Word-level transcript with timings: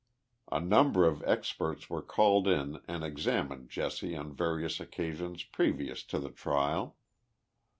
A 0.51 0.59
number 0.59 1.05
of 1.07 1.21
experts 1.27 1.87
were 1.87 2.01
called 2.01 2.47
in 2.47 2.79
and 2.87 3.03
examined 3.03 3.69
Jesse 3.69 4.15
on 4.15 4.33
various 4.33 4.79
occasions 4.79 5.43
previous 5.43 6.01
to 6.05 6.17
the 6.17 6.31
trial. 6.31 6.97